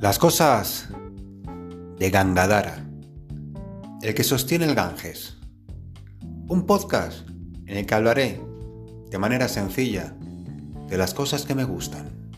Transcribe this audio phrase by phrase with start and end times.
[0.00, 0.88] Las cosas
[1.98, 2.88] de Gangadara,
[4.00, 5.36] el que sostiene el Ganges.
[6.48, 7.28] Un podcast
[7.66, 8.40] en el que hablaré
[9.10, 10.16] de manera sencilla
[10.88, 12.32] de las cosas que me gustan.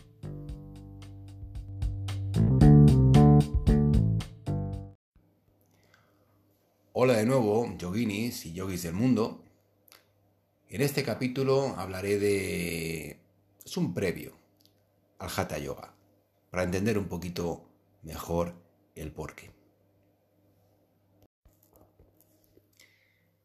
[6.91, 9.41] Hola de nuevo, yoginis y yogis del mundo.
[10.67, 13.21] En este capítulo hablaré de...
[13.63, 14.33] es un previo
[15.17, 15.93] al Hatha Yoga,
[16.53, 17.67] para entender un poquito
[18.03, 18.53] mejor
[18.93, 19.49] el porqué.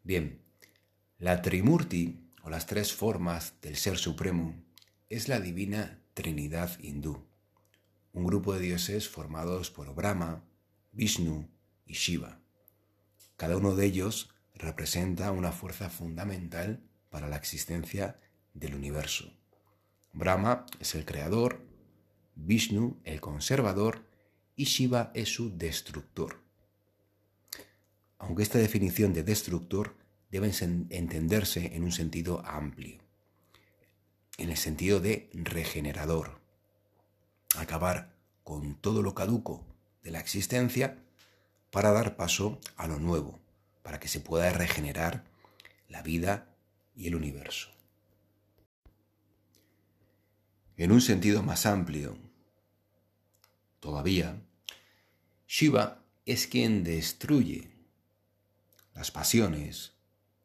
[0.02, 0.42] Bien,
[1.16, 4.62] la Trimurti, o las tres formas del Ser Supremo,
[5.08, 7.26] es la divina Trinidad hindú,
[8.12, 10.44] un grupo de dioses formados por Brahma,
[10.92, 11.48] Vishnu
[11.86, 12.42] y Shiva.
[13.38, 18.20] Cada uno de ellos representa una fuerza fundamental para la existencia
[18.52, 19.32] del universo.
[20.12, 21.67] Brahma es el creador,
[22.40, 24.06] Vishnu el conservador
[24.54, 26.40] y Shiva es su destructor.
[28.18, 29.96] Aunque esta definición de destructor
[30.30, 30.50] debe
[30.90, 32.98] entenderse en un sentido amplio,
[34.36, 36.40] en el sentido de regenerador,
[37.56, 39.66] acabar con todo lo caduco
[40.02, 41.02] de la existencia
[41.70, 43.40] para dar paso a lo nuevo,
[43.82, 45.24] para que se pueda regenerar
[45.88, 46.54] la vida
[46.94, 47.68] y el universo.
[50.76, 52.27] En un sentido más amplio,
[53.80, 54.40] todavía,
[55.46, 57.70] Shiva es quien destruye
[58.94, 59.92] las pasiones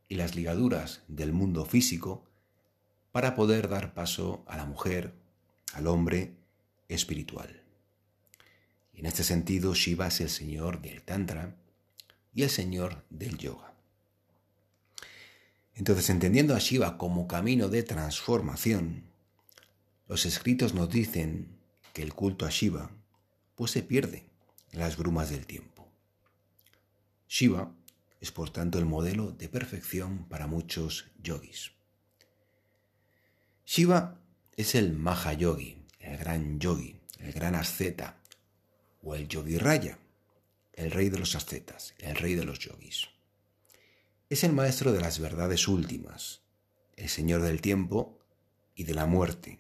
[0.08, 2.23] y las ligaduras del mundo físico
[3.11, 5.14] para poder dar paso a la mujer,
[5.73, 6.36] al hombre
[6.88, 7.61] espiritual.
[8.94, 11.56] Y en este sentido, Shiva es el señor del Tantra
[12.34, 13.73] y el señor del yoga.
[15.76, 19.04] Entonces, entendiendo a Shiva como camino de transformación,
[20.08, 21.58] los escritos nos dicen
[21.94, 22.92] que el culto a Shiva
[23.55, 24.25] pues se pierde
[24.71, 25.87] las brumas del tiempo.
[27.27, 27.73] Shiva
[28.21, 31.71] es por tanto el modelo de perfección para muchos yogis.
[33.65, 34.19] Shiva
[34.55, 38.19] es el Mahayogi, el gran yogi, el gran asceta,
[39.02, 39.99] o el Yogi Raya,
[40.73, 43.09] el rey de los ascetas, el rey de los yogis.
[44.30, 46.42] Es el maestro de las verdades últimas,
[46.95, 48.19] el señor del tiempo
[48.75, 49.59] y de la muerte,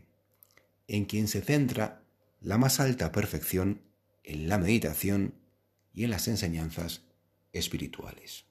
[0.87, 2.02] en quien se centra
[2.43, 3.81] la más alta perfección
[4.23, 5.33] en la meditación
[5.93, 7.01] y en las enseñanzas
[7.53, 8.45] espirituales.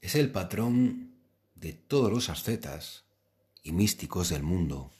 [0.00, 1.14] Es el patrón
[1.54, 3.04] de todos los ascetas
[3.62, 4.90] y místicos del mundo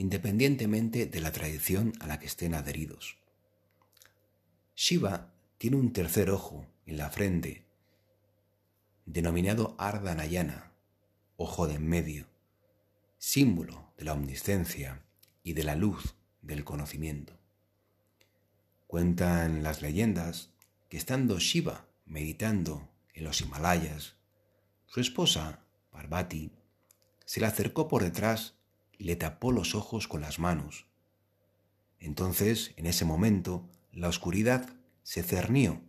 [0.00, 3.18] independientemente de la tradición a la que estén adheridos.
[4.74, 7.66] Shiva tiene un tercer ojo en la frente,
[9.04, 10.72] denominado Ardhanayana,
[11.36, 12.26] ojo de en medio,
[13.20, 15.04] símbolo de la omniscencia
[15.42, 17.38] y de la luz del conocimiento.
[18.86, 20.48] Cuentan las leyendas
[20.88, 24.14] que estando Shiva meditando en los Himalayas,
[24.86, 25.60] su esposa,
[25.90, 26.50] Parvati,
[27.26, 28.54] se le acercó por detrás
[28.98, 30.86] le tapó los ojos con las manos.
[31.98, 34.68] Entonces, en ese momento, la oscuridad
[35.02, 35.82] se cernió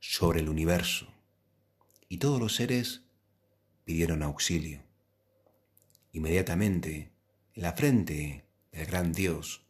[0.00, 1.08] sobre el universo
[2.10, 3.02] y todos los seres
[3.84, 4.85] pidieron auxilio.
[6.16, 7.10] Inmediatamente,
[7.52, 9.66] en la frente del gran Dios,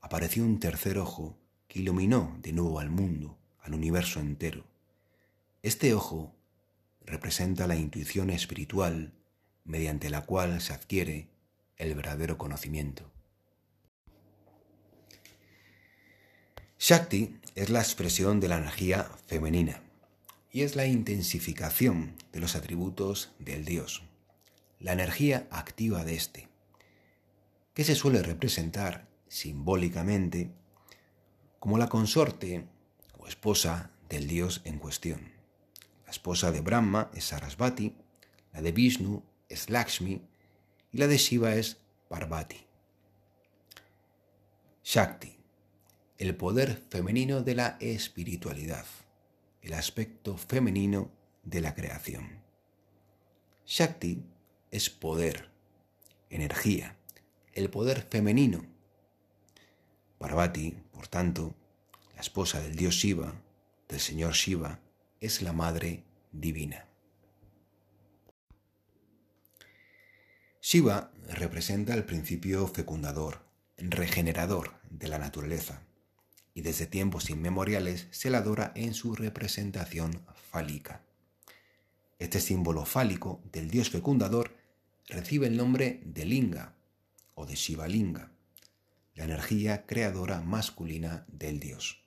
[0.00, 1.36] apareció un tercer ojo
[1.66, 4.62] que iluminó de nuevo al mundo, al universo entero.
[5.60, 6.32] Este ojo
[7.04, 9.12] representa la intuición espiritual
[9.64, 11.26] mediante la cual se adquiere
[11.78, 13.10] el verdadero conocimiento.
[16.78, 19.82] Shakti es la expresión de la energía femenina
[20.52, 24.07] y es la intensificación de los atributos del Dios,
[24.80, 26.48] la energía activa de éste,
[27.74, 30.50] que se suele representar simbólicamente
[31.58, 32.66] como la consorte
[33.18, 35.32] o esposa del Dios en cuestión.
[36.04, 37.94] La esposa de Brahma es Sarasvati,
[38.52, 40.22] la de Vishnu es Lakshmi
[40.92, 41.78] y la de Shiva es
[42.08, 42.66] Parvati.
[44.82, 45.36] Shakti,
[46.16, 48.86] el poder femenino de la espiritualidad,
[49.60, 51.10] el aspecto femenino
[51.42, 52.42] de la creación.
[53.66, 54.24] Shakti
[54.70, 55.50] es poder,
[56.30, 56.96] energía,
[57.54, 58.64] el poder femenino.
[60.18, 61.54] Parvati, por tanto,
[62.14, 63.34] la esposa del dios Shiva,
[63.88, 64.80] del señor Shiva,
[65.20, 66.86] es la madre divina.
[70.60, 73.42] Shiva representa el principio fecundador,
[73.78, 75.82] regenerador de la naturaleza,
[76.52, 81.02] y desde tiempos inmemoriales se la adora en su representación fálica.
[82.18, 84.57] Este símbolo fálico del dios fecundador
[85.08, 86.74] recibe el nombre de Linga
[87.34, 88.32] o de Shiva Linga.
[89.14, 92.04] la energía creadora masculina del dios,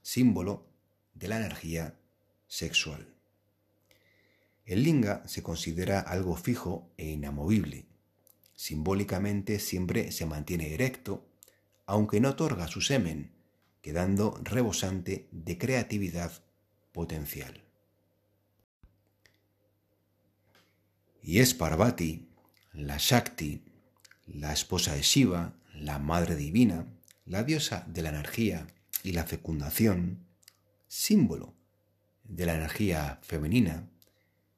[0.00, 0.66] símbolo
[1.12, 1.98] de la energía
[2.48, 3.06] sexual.
[4.64, 7.84] El linga se considera algo fijo e inamovible.
[8.54, 11.28] Simbólicamente siempre se mantiene erecto,
[11.84, 13.32] aunque no otorga su semen,
[13.82, 16.32] quedando rebosante de creatividad
[16.92, 17.62] potencial.
[21.22, 22.26] Y es Parvati,
[22.72, 23.62] la Shakti,
[24.26, 26.86] la esposa de Shiva, la Madre Divina,
[27.26, 28.66] la diosa de la energía
[29.04, 30.26] y la fecundación,
[30.88, 31.54] símbolo
[32.24, 33.88] de la energía femenina,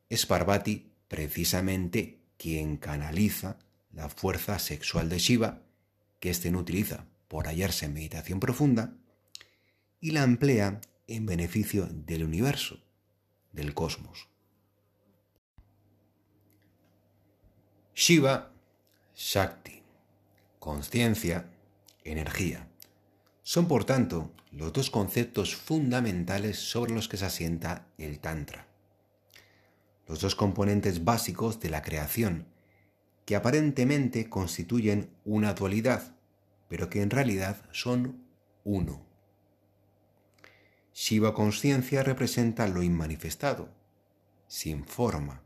[0.08, 3.58] es Parvati precisamente quien canaliza
[3.92, 5.62] la fuerza sexual de Shiva,
[6.18, 8.96] que éste no utiliza por hallarse en meditación profunda,
[10.00, 12.82] y la emplea en beneficio del universo,
[13.52, 14.33] del cosmos.
[17.96, 18.50] Shiva,
[19.14, 19.80] Shakti,
[20.58, 21.48] conciencia,
[22.02, 22.66] energía.
[23.44, 28.66] Son, por tanto, los dos conceptos fundamentales sobre los que se asienta el Tantra.
[30.08, 32.48] Los dos componentes básicos de la creación,
[33.26, 36.16] que aparentemente constituyen una dualidad,
[36.68, 38.26] pero que en realidad son
[38.64, 39.06] uno.
[40.92, 43.68] Shiva conciencia representa lo inmanifestado,
[44.48, 45.43] sin forma,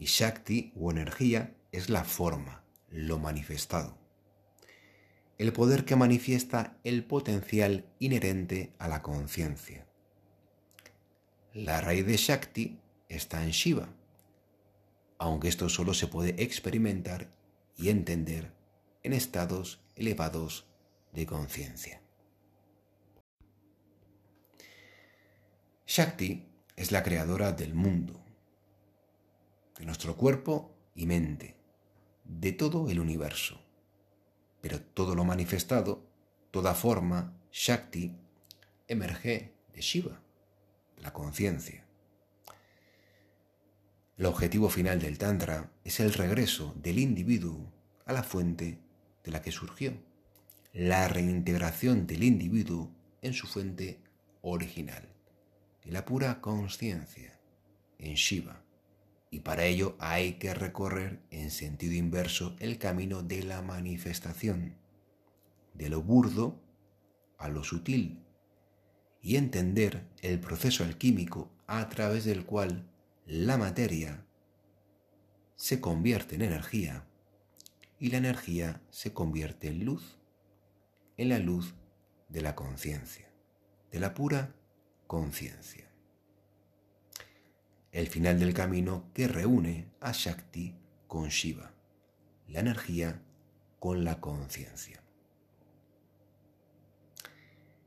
[0.00, 4.00] y Shakti o energía es la forma, lo manifestado
[5.40, 9.86] el poder que manifiesta el potencial inherente a la conciencia.
[11.54, 13.88] La raíz de Shakti está en Shiva,
[15.16, 17.30] aunque esto solo se puede experimentar
[17.74, 18.52] y entender
[19.02, 20.66] en estados elevados
[21.14, 22.02] de conciencia.
[25.86, 28.22] Shakti es la creadora del mundo,
[29.80, 31.56] de nuestro cuerpo y mente,
[32.24, 33.60] de todo el universo
[34.60, 36.06] pero todo lo manifestado,
[36.50, 38.16] toda forma, Shakti,
[38.88, 40.20] emerge de Shiva,
[40.98, 41.84] la conciencia.
[44.16, 47.72] El objetivo final del Tantra es el regreso del individuo
[48.04, 48.78] a la fuente
[49.24, 49.94] de la que surgió,
[50.72, 52.90] la reintegración del individuo
[53.22, 54.02] en su fuente
[54.42, 55.08] original,
[55.82, 57.38] en la pura conciencia,
[57.98, 58.62] en Shiva
[59.30, 64.76] y para ello hay que recorrer en sentido inverso el camino de la manifestación,
[65.74, 66.60] de lo burdo
[67.38, 68.24] a lo sutil,
[69.22, 72.90] y entender el proceso alquímico a través del cual
[73.26, 74.26] la materia
[75.54, 77.06] se convierte en energía
[77.98, 80.18] y la energía se convierte en luz,
[81.16, 81.74] en la luz
[82.28, 83.30] de la conciencia,
[83.92, 84.56] de la pura
[85.06, 85.90] conciencia
[87.92, 90.74] el final del camino que reúne a Shakti
[91.06, 91.72] con Shiva,
[92.48, 93.20] la energía
[93.78, 95.02] con la conciencia.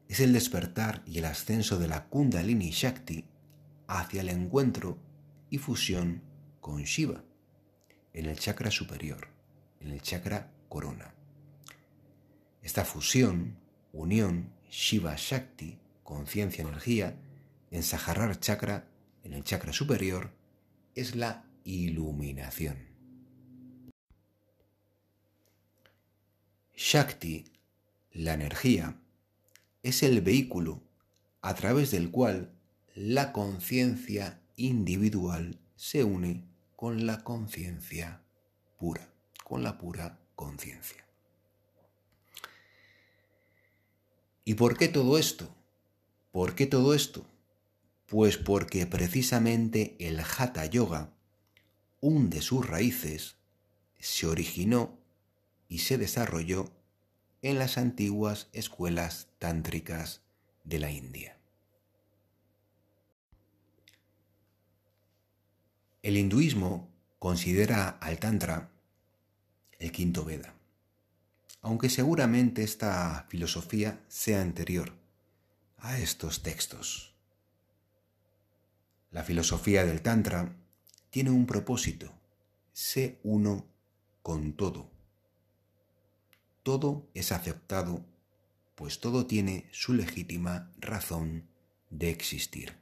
[0.08, 3.26] Es el despertar y el ascenso de la Kundalini Shakti
[3.88, 4.98] hacia el encuentro
[5.50, 6.22] y fusión
[6.60, 7.24] con Shiva
[8.14, 9.28] en el chakra superior,
[9.80, 11.14] en el chakra corona.
[12.62, 13.58] Esta fusión,
[13.92, 17.16] unión Shiva-Shakti, conciencia-energía,
[17.72, 18.88] en Saharar chakra
[19.24, 20.31] en el chakra superior
[20.96, 22.78] es la iluminación.
[26.75, 27.46] Shakti,
[28.12, 29.00] la energía,
[29.82, 30.82] es el vehículo
[31.42, 32.51] a través del cual
[32.96, 36.44] la conciencia individual se une
[36.75, 38.22] con la conciencia
[38.77, 39.08] pura,
[39.44, 41.06] con la pura conciencia.
[44.46, 45.48] ¿Y por qué todo esto?
[46.32, 47.25] ¿Por qué todo esto?
[48.13, 51.10] Pues porque precisamente el Hatha Yoga,
[52.00, 53.38] un de sus raíces,
[54.00, 55.00] se originó
[55.67, 56.72] y se desarrolló
[57.41, 60.22] en las antiguas escuelas tántricas
[60.63, 61.39] de la India.
[66.03, 68.70] El hinduismo considera al Tantra
[69.79, 70.53] el quinto Veda,
[71.62, 74.93] aunque seguramente esta filosofía sea anterior
[75.79, 77.12] a estos textos.
[79.13, 80.55] La filosofía del Tantra
[81.12, 82.12] tiene un propósito,
[82.72, 83.67] sé uno
[84.24, 84.89] con todo.
[86.63, 88.03] Todo es aceptado,
[88.74, 91.48] pues todo tiene su legítima razón
[91.91, 92.74] de existir.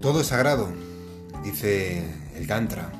[0.00, 0.74] Todo es sagrado,
[1.44, 2.90] dice el Tantra.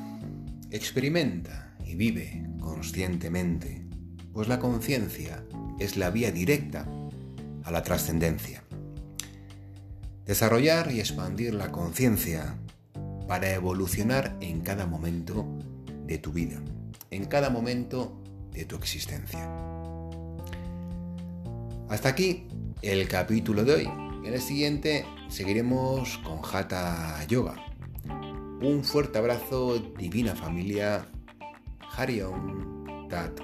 [0.71, 3.85] Experimenta y vive conscientemente,
[4.33, 5.45] pues la conciencia
[5.79, 6.85] es la vía directa
[7.63, 8.63] a la trascendencia.
[10.25, 12.57] Desarrollar y expandir la conciencia
[13.27, 15.45] para evolucionar en cada momento
[16.05, 16.59] de tu vida,
[17.11, 19.47] en cada momento de tu existencia.
[21.87, 22.47] Hasta aquí
[22.81, 23.89] el capítulo de hoy.
[24.25, 27.55] En el siguiente seguiremos con Hatha Yoga.
[28.61, 31.05] Un fuerte abrazo, divina familia.
[31.95, 33.35] hariom.sat.